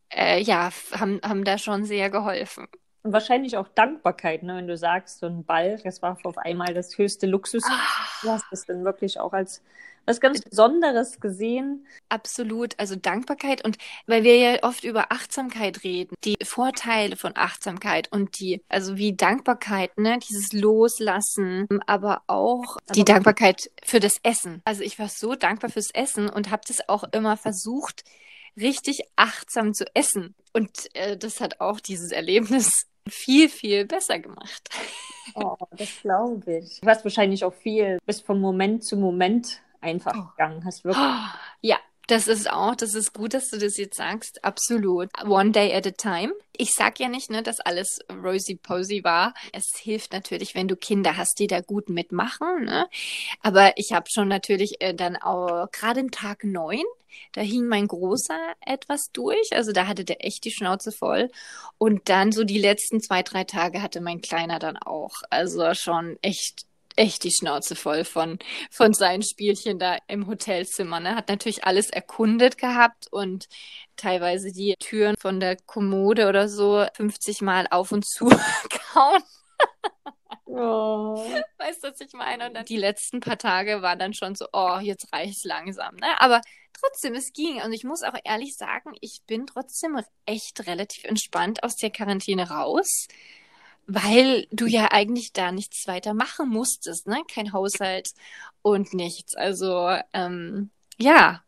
äh, 0.09 0.41
ja, 0.41 0.69
haben, 0.91 1.19
haben 1.23 1.43
da 1.43 1.57
schon 1.57 1.85
sehr 1.85 2.09
geholfen. 2.09 2.67
Und 3.03 3.11
wahrscheinlich 3.11 3.57
auch 3.57 3.67
Dankbarkeit, 3.67 4.43
ne? 4.43 4.55
wenn 4.55 4.67
du 4.67 4.77
sagst, 4.77 5.19
so 5.19 5.25
ein 5.25 5.43
Ball, 5.43 5.79
das 5.83 6.01
war 6.01 6.17
auf 6.23 6.37
einmal 6.37 6.73
das 6.73 6.97
höchste 6.97 7.27
Luxus. 7.27 7.63
Ah. 7.65 7.79
Du 8.21 8.29
hast 8.29 8.45
das 8.49 8.65
dann 8.65 8.85
wirklich 8.85 9.19
auch 9.19 9.33
als 9.33 9.61
was 10.05 10.19
ganz 10.19 10.41
Besonderes 10.41 11.19
gesehen. 11.19 11.85
Absolut, 12.09 12.79
also 12.79 12.95
Dankbarkeit 12.95 13.63
und 13.63 13.77
weil 14.07 14.23
wir 14.23 14.37
ja 14.37 14.63
oft 14.63 14.83
über 14.83 15.11
Achtsamkeit 15.11 15.83
reden, 15.83 16.15
die 16.23 16.35
Vorteile 16.43 17.15
von 17.15 17.33
Achtsamkeit 17.35 18.11
und 18.11 18.39
die, 18.39 18.61
also 18.69 18.97
wie 18.97 19.15
Dankbarkeit, 19.15 19.97
ne, 19.97 20.19
dieses 20.19 20.51
Loslassen, 20.53 21.67
aber 21.87 22.23
auch 22.27 22.77
aber 22.85 22.93
die 22.95 23.05
Dankbarkeit 23.05 23.71
für 23.83 23.99
das 23.99 24.17
Essen. 24.23 24.61
Also 24.65 24.83
ich 24.83 24.99
war 24.99 25.09
so 25.09 25.35
dankbar 25.35 25.69
fürs 25.69 25.91
Essen 25.93 26.29
und 26.29 26.51
habe 26.51 26.63
das 26.67 26.87
auch 26.89 27.03
immer 27.11 27.37
versucht, 27.37 28.03
richtig 28.57 29.01
achtsam 29.15 29.73
zu 29.73 29.85
essen. 29.95 30.35
Und 30.53 30.89
äh, 30.93 31.17
das 31.17 31.41
hat 31.41 31.59
auch 31.59 31.79
dieses 31.79 32.11
Erlebnis 32.11 32.87
viel, 33.07 33.49
viel 33.49 33.85
besser 33.85 34.19
gemacht. 34.19 34.69
Oh, 35.35 35.55
das 35.71 36.01
glaube 36.01 36.59
ich. 36.59 36.79
Du 36.81 36.87
hast 36.87 37.03
wahrscheinlich 37.03 37.43
auch 37.43 37.53
viel 37.53 37.97
bis 38.05 38.21
von 38.21 38.39
Moment 38.39 38.83
zu 38.83 38.97
Moment 38.97 39.61
einfach 39.83 40.13
oh. 40.15 40.29
gegangen 40.31 40.63
hast. 40.65 40.83
Wirklich. 40.83 41.05
Ja, 41.61 41.77
das 42.07 42.27
ist 42.27 42.51
auch, 42.51 42.75
das 42.75 42.95
ist 42.95 43.13
gut, 43.13 43.33
dass 43.33 43.49
du 43.49 43.57
das 43.57 43.77
jetzt 43.77 43.95
sagst. 43.95 44.43
Absolut. 44.43 45.09
One 45.25 45.51
day 45.51 45.73
at 45.73 45.87
a 45.87 45.91
time. 45.91 46.33
Ich 46.57 46.71
sag 46.73 46.99
ja 46.99 47.07
nicht, 47.07 47.29
ne, 47.29 47.41
dass 47.43 47.61
alles 47.61 47.99
rosy 48.11 48.55
posy 48.55 49.03
war. 49.03 49.33
Es 49.53 49.71
hilft 49.77 50.11
natürlich, 50.11 50.53
wenn 50.53 50.67
du 50.67 50.75
Kinder 50.75 51.15
hast, 51.15 51.39
die 51.39 51.47
da 51.47 51.61
gut 51.61 51.89
mitmachen. 51.89 52.65
Ne? 52.65 52.87
Aber 53.41 53.71
ich 53.77 53.93
habe 53.93 54.05
schon 54.09 54.27
natürlich 54.27 54.81
äh, 54.81 54.93
dann 54.93 55.15
auch 55.15 55.71
gerade 55.71 56.01
im 56.01 56.11
Tag 56.11 56.43
neun, 56.43 56.83
da 57.31 57.41
hing 57.41 57.67
mein 57.67 57.87
Großer 57.87 58.53
etwas 58.65 59.11
durch. 59.13 59.53
Also 59.53 59.71
da 59.71 59.87
hatte 59.87 60.03
der 60.03 60.25
echt 60.25 60.43
die 60.43 60.51
Schnauze 60.51 60.91
voll. 60.91 61.31
Und 61.77 62.09
dann 62.09 62.33
so 62.33 62.43
die 62.43 62.59
letzten 62.59 62.99
zwei, 62.99 63.23
drei 63.23 63.45
Tage 63.45 63.81
hatte 63.81 64.01
mein 64.01 64.21
Kleiner 64.21 64.59
dann 64.59 64.77
auch. 64.77 65.13
Also 65.29 65.73
schon 65.73 66.17
echt 66.21 66.65
echt 66.95 67.23
die 67.23 67.31
Schnauze 67.31 67.75
voll 67.75 68.05
von, 68.05 68.39
von 68.71 68.93
seinen 68.93 69.23
Spielchen 69.23 69.79
da 69.79 69.97
im 70.07 70.27
Hotelzimmer. 70.27 70.99
Ne? 70.99 71.15
Hat 71.15 71.29
natürlich 71.29 71.63
alles 71.63 71.89
erkundet 71.89 72.57
gehabt 72.57 73.07
und 73.11 73.47
teilweise 73.95 74.51
die 74.51 74.75
Türen 74.79 75.15
von 75.19 75.39
der 75.39 75.57
Kommode 75.57 76.27
oder 76.27 76.47
so 76.49 76.85
50 76.95 77.41
Mal 77.41 77.67
auf 77.69 77.91
und 77.91 78.05
zu 78.05 78.25
gehauen. 78.69 79.23
Oh. 80.45 81.15
Weißt 81.57 81.83
du, 81.83 81.89
was 81.89 81.99
ich 81.99 82.13
meine? 82.13 82.47
Und 82.47 82.53
dann 82.53 82.65
die 82.65 82.77
letzten 82.77 83.21
paar 83.21 83.37
Tage 83.37 83.81
waren 83.81 83.97
dann 83.97 84.13
schon 84.13 84.35
so, 84.35 84.45
oh, 84.53 84.77
jetzt 84.79 85.11
reicht's 85.11 85.43
langsam. 85.43 85.95
Ne? 85.95 86.19
Aber 86.19 86.41
trotzdem, 86.79 87.15
es 87.15 87.33
ging. 87.33 87.61
Und 87.61 87.73
ich 87.73 87.83
muss 87.83 88.03
auch 88.03 88.15
ehrlich 88.23 88.55
sagen, 88.55 88.93
ich 89.01 89.21
bin 89.25 89.47
trotzdem 89.47 89.99
echt 90.25 90.67
relativ 90.67 91.05
entspannt 91.05 91.63
aus 91.63 91.75
der 91.75 91.89
Quarantäne 91.89 92.49
raus 92.49 93.07
weil 93.87 94.47
du 94.51 94.65
ja 94.65 94.89
eigentlich 94.91 95.33
da 95.33 95.51
nichts 95.51 95.87
weiter 95.87 96.13
machen 96.13 96.49
musstest, 96.49 97.07
ne? 97.07 97.17
Kein 97.27 97.53
Haushalt 97.53 98.13
und 98.61 98.93
nichts. 98.93 99.35
Also 99.35 99.89
ähm, 100.13 100.69
ja, 100.97 101.43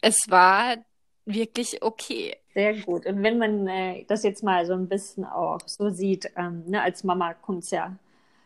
es 0.00 0.28
war 0.28 0.76
wirklich 1.24 1.82
okay. 1.82 2.36
Sehr 2.54 2.74
gut. 2.80 3.06
Und 3.06 3.22
wenn 3.22 3.38
man 3.38 3.66
äh, 3.68 4.04
das 4.08 4.22
jetzt 4.22 4.42
mal 4.42 4.66
so 4.66 4.72
ein 4.72 4.88
bisschen 4.88 5.24
auch 5.24 5.60
so 5.66 5.90
sieht, 5.90 6.30
ähm, 6.36 6.64
ne, 6.66 6.82
als 6.82 7.04
Mama 7.04 7.34
kommt 7.34 7.64
es 7.64 7.70
ja 7.70 7.96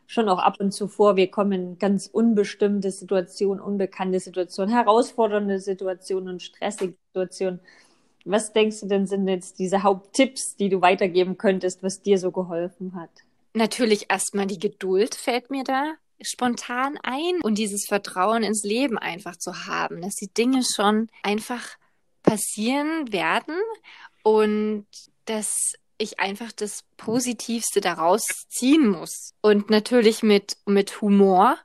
schon 0.07 0.29
auch 0.29 0.39
ab 0.39 0.57
und 0.61 0.73
zu 0.73 0.89
vor, 0.89 1.17
wir 1.17 1.31
kommen 1.31 1.53
in 1.53 1.79
ganz 1.79 2.07
unbestimmte 2.07 2.91
Situationen, 2.91 3.63
unbekannte 3.63 4.21
Situationen, 4.21 4.75
herausfordernde 4.75 5.59
Situationen 5.59 6.29
und 6.29 6.43
stressige 6.43 6.95
Situationen. 7.09 7.61
Was 8.25 8.53
denkst 8.53 8.81
du 8.81 8.87
denn 8.87 9.07
sind 9.07 9.27
jetzt 9.27 9.59
diese 9.59 9.83
Haupttipps, 9.83 10.57
die 10.57 10.69
du 10.69 10.81
weitergeben 10.81 11.39
könntest, 11.39 11.83
was 11.83 12.03
dir 12.03 12.19
so 12.19 12.31
geholfen 12.31 12.95
hat? 12.95 13.11
Natürlich 13.55 14.07
erstmal 14.09 14.47
die 14.47 14.59
Geduld 14.59 15.15
fällt 15.15 15.51
mir 15.51 15.65
da 15.65 15.95
spontan 16.23 16.99
ein 17.03 17.41
und 17.43 17.57
dieses 17.59 17.87
Vertrauen 17.87 18.43
ins 18.43 18.63
Leben 18.63 18.99
einfach 18.99 19.37
zu 19.37 19.67
haben, 19.67 20.03
dass 20.03 20.15
die 20.15 20.33
Dinge 20.33 20.63
schon 20.65 21.09
einfach 21.23 21.77
passieren 22.23 23.13
werden 23.13 23.57
und 24.23 24.87
dass 25.25 25.75
ich 25.99 26.21
einfach 26.21 26.53
das 26.53 26.85
Positivste 26.97 27.81
daraus 27.81 28.23
ziehen 28.49 28.89
muss. 28.89 29.35
Und 29.41 29.71
natürlich 29.71 30.23
mit, 30.23 30.57
mit 30.67 31.01
Humor 31.01 31.59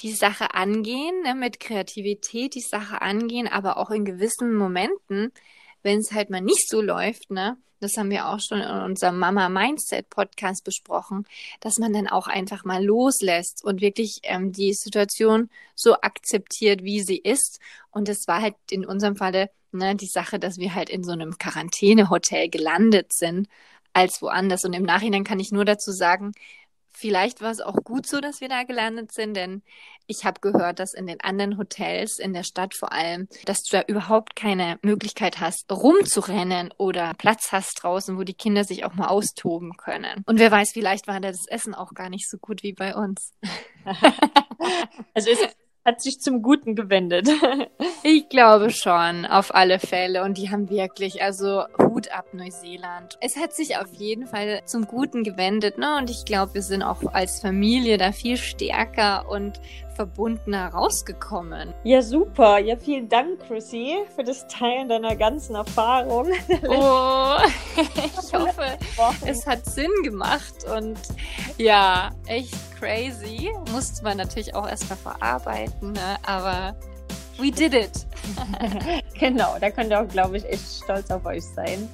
die 0.00 0.12
Sache 0.12 0.54
angehen, 0.54 1.22
ne, 1.22 1.34
mit 1.34 1.60
Kreativität 1.60 2.54
die 2.54 2.60
Sache 2.60 3.02
angehen, 3.02 3.48
aber 3.48 3.78
auch 3.78 3.90
in 3.90 4.04
gewissen 4.04 4.54
Momenten, 4.54 5.32
wenn 5.82 5.98
es 5.98 6.12
halt 6.12 6.30
mal 6.30 6.40
nicht 6.40 6.68
so 6.68 6.80
läuft, 6.80 7.30
ne, 7.30 7.56
das 7.80 7.96
haben 7.96 8.10
wir 8.10 8.28
auch 8.28 8.40
schon 8.40 8.60
in 8.60 8.68
unserem 8.68 9.18
Mama 9.18 9.48
Mindset 9.48 10.10
Podcast 10.10 10.64
besprochen, 10.64 11.26
dass 11.60 11.78
man 11.78 11.92
dann 11.92 12.08
auch 12.08 12.26
einfach 12.26 12.64
mal 12.64 12.84
loslässt 12.84 13.64
und 13.64 13.80
wirklich 13.80 14.18
ähm, 14.24 14.52
die 14.52 14.74
Situation 14.74 15.48
so 15.74 15.94
akzeptiert, 15.94 16.82
wie 16.82 17.00
sie 17.02 17.18
ist. 17.18 17.60
Und 17.90 18.08
das 18.08 18.26
war 18.26 18.42
halt 18.42 18.56
in 18.70 18.84
unserem 18.84 19.16
Falle 19.16 19.50
ne, 19.72 19.94
die 19.94 20.06
Sache, 20.06 20.38
dass 20.38 20.58
wir 20.58 20.74
halt 20.74 20.90
in 20.90 21.04
so 21.04 21.12
einem 21.12 21.38
Quarantänehotel 21.38 22.48
gelandet 22.48 23.12
sind 23.12 23.48
als 23.92 24.20
woanders. 24.22 24.64
Und 24.64 24.72
im 24.72 24.82
Nachhinein 24.82 25.24
kann 25.24 25.40
ich 25.40 25.52
nur 25.52 25.64
dazu 25.64 25.92
sagen, 25.92 26.32
Vielleicht 26.90 27.40
war 27.40 27.50
es 27.50 27.60
auch 27.60 27.76
gut 27.84 28.06
so, 28.06 28.20
dass 28.20 28.40
wir 28.40 28.48
da 28.48 28.64
gelandet 28.64 29.12
sind, 29.12 29.34
denn 29.34 29.62
ich 30.06 30.24
habe 30.24 30.40
gehört, 30.40 30.78
dass 30.80 30.94
in 30.94 31.06
den 31.06 31.20
anderen 31.20 31.58
Hotels 31.58 32.18
in 32.18 32.32
der 32.32 32.42
Stadt 32.42 32.74
vor 32.74 32.92
allem, 32.92 33.28
dass 33.44 33.62
du 33.62 33.76
da 33.76 33.82
überhaupt 33.86 34.34
keine 34.34 34.78
Möglichkeit 34.82 35.40
hast, 35.40 35.70
rumzurennen 35.70 36.72
oder 36.78 37.14
Platz 37.14 37.52
hast 37.52 37.82
draußen, 37.82 38.16
wo 38.16 38.22
die 38.22 38.34
Kinder 38.34 38.64
sich 38.64 38.84
auch 38.84 38.94
mal 38.94 39.08
austoben 39.08 39.76
können. 39.76 40.22
Und 40.26 40.38
wer 40.38 40.50
weiß, 40.50 40.70
vielleicht 40.72 41.06
war 41.06 41.20
da 41.20 41.28
das 41.28 41.46
Essen 41.46 41.74
auch 41.74 41.92
gar 41.94 42.08
nicht 42.08 42.28
so 42.28 42.38
gut 42.38 42.62
wie 42.62 42.72
bei 42.72 42.94
uns. 42.94 43.34
also 45.14 45.30
ist 45.30 45.56
hat 45.88 46.02
sich 46.02 46.20
zum 46.20 46.42
Guten 46.42 46.74
gewendet. 46.74 47.28
ich 48.02 48.28
glaube 48.28 48.70
schon, 48.70 49.24
auf 49.24 49.54
alle 49.54 49.78
Fälle. 49.78 50.22
Und 50.22 50.36
die 50.36 50.50
haben 50.50 50.68
wirklich, 50.68 51.22
also 51.22 51.64
Hut 51.78 52.12
ab 52.12 52.26
Neuseeland. 52.34 53.16
Es 53.22 53.36
hat 53.36 53.54
sich 53.54 53.78
auf 53.78 53.90
jeden 53.94 54.26
Fall 54.26 54.60
zum 54.66 54.86
Guten 54.86 55.24
gewendet, 55.24 55.78
ne? 55.78 55.96
Und 55.96 56.10
ich 56.10 56.26
glaube, 56.26 56.54
wir 56.54 56.62
sind 56.62 56.82
auch 56.82 57.02
als 57.14 57.40
Familie 57.40 57.96
da 57.96 58.12
viel 58.12 58.36
stärker 58.36 59.30
und 59.30 59.60
verbundener 59.98 60.68
rausgekommen. 60.68 61.74
Ja, 61.82 62.02
super. 62.02 62.58
Ja, 62.58 62.76
vielen 62.76 63.08
Dank, 63.08 63.40
Chrissy, 63.48 63.96
für 64.14 64.22
das 64.22 64.46
Teilen 64.46 64.88
deiner 64.88 65.16
ganzen 65.16 65.56
Erfahrung. 65.56 66.28
Oh, 66.68 67.36
ich 67.76 68.32
hoffe, 68.32 68.78
es 69.24 69.46
hat 69.46 69.64
Sinn 69.64 69.90
gemacht 70.02 70.54
und 70.76 70.98
ja, 71.56 72.10
echt 72.26 72.54
crazy. 72.78 73.50
Musste 73.72 74.04
man 74.04 74.18
natürlich 74.18 74.54
auch 74.54 74.68
erstmal 74.68 74.98
verarbeiten, 74.98 75.92
ne? 75.92 76.16
aber 76.26 76.74
we 77.38 77.50
did 77.50 77.74
it. 77.74 78.06
genau, 79.18 79.56
da 79.60 79.70
könnt 79.70 79.90
ihr 79.90 80.00
auch, 80.00 80.08
glaube 80.08 80.36
ich, 80.36 80.44
echt 80.44 80.82
stolz 80.84 81.10
auf 81.10 81.24
euch 81.24 81.44
sein. 81.44 81.88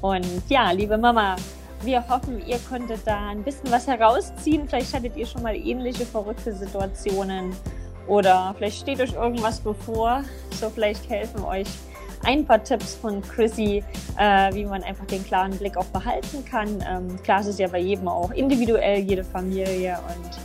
Und 0.00 0.42
ja, 0.48 0.70
liebe 0.72 0.98
Mama, 0.98 1.36
wir 1.82 2.06
hoffen, 2.08 2.46
ihr 2.46 2.58
konntet 2.68 3.00
da 3.06 3.30
ein 3.30 3.42
bisschen 3.42 3.70
was 3.70 3.86
herausziehen. 3.86 4.68
Vielleicht 4.68 4.94
hattet 4.94 5.16
ihr 5.16 5.26
schon 5.26 5.42
mal 5.42 5.54
ähnliche 5.54 6.04
verrückte 6.04 6.54
Situationen 6.54 7.54
oder 8.06 8.54
vielleicht 8.56 8.80
steht 8.80 9.00
euch 9.00 9.14
irgendwas 9.14 9.60
bevor. 9.60 10.24
So 10.58 10.68
vielleicht 10.70 11.08
helfen 11.08 11.44
euch 11.44 11.68
ein 12.24 12.44
paar 12.44 12.62
Tipps 12.62 12.96
von 12.96 13.22
Chrissy, 13.22 13.82
äh, 14.18 14.54
wie 14.54 14.64
man 14.64 14.82
einfach 14.82 15.06
den 15.06 15.24
klaren 15.24 15.56
Blick 15.56 15.76
auch 15.76 15.86
behalten 15.86 16.44
kann. 16.44 16.84
Ähm, 16.86 17.22
klar, 17.22 17.40
es 17.40 17.46
ist 17.46 17.58
ja 17.58 17.68
bei 17.68 17.78
jedem 17.78 18.08
auch 18.08 18.30
individuell, 18.32 18.98
jede 18.98 19.24
Familie. 19.24 19.98
Und 20.06 20.38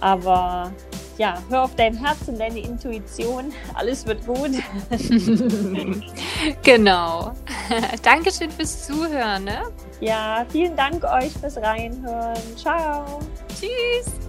aber 0.00 0.70
ja, 1.16 1.42
hör 1.48 1.64
auf 1.64 1.74
dein 1.74 1.94
Herz 1.94 2.28
und 2.28 2.38
deine 2.38 2.60
Intuition. 2.60 3.52
Alles 3.74 4.06
wird 4.06 4.24
gut. 4.24 4.52
genau. 6.62 7.32
Dankeschön 8.02 8.50
fürs 8.52 8.86
Zuhören. 8.86 9.44
Ne? 9.44 9.62
Ja, 10.00 10.46
vielen 10.50 10.76
Dank 10.76 11.04
euch 11.04 11.32
fürs 11.32 11.56
Reinhören. 11.56 12.56
Ciao. 12.56 13.20
Tschüss. 13.48 14.27